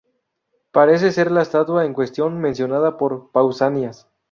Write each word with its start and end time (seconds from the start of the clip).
Parece 0.71 1.11
ser 1.11 1.29
la 1.29 1.43
estatua 1.43 1.85
en 1.85 1.93
cuestión, 1.93 2.39
mencionada 2.39 2.97
por 2.97 3.29
Pausanias. 3.29 4.07